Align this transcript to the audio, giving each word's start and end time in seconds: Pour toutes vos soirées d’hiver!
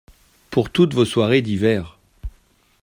Pour 0.49 0.71
toutes 0.71 0.95
vos 0.95 1.05
soirées 1.05 1.43
d’hiver! 1.43 1.99